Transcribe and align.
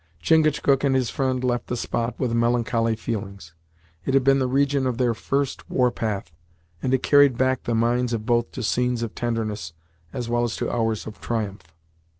Chingachgook 0.19 0.83
and 0.83 0.95
his 0.95 1.11
friend 1.11 1.43
left 1.43 1.67
the 1.67 1.77
spot 1.77 2.19
with 2.19 2.33
melancholy 2.33 2.95
feelings. 2.95 3.53
It 4.03 4.15
had 4.15 4.23
been 4.23 4.39
the 4.39 4.47
region 4.47 4.87
of 4.87 4.97
their 4.97 5.13
First 5.13 5.69
War 5.69 5.91
Path, 5.91 6.31
and 6.81 6.91
it 6.91 7.03
carried 7.03 7.37
back 7.37 7.61
the 7.65 7.75
minds 7.75 8.11
of 8.11 8.25
both 8.25 8.51
to 8.53 8.63
scenes 8.63 9.03
of 9.03 9.13
tenderness, 9.13 9.73
as 10.11 10.27
well 10.27 10.43
as 10.43 10.55
to 10.55 10.71
hours 10.71 11.05
of 11.05 11.21
triumph. 11.21 11.61